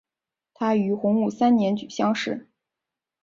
[0.55, 2.49] 他于洪武三年举乡试。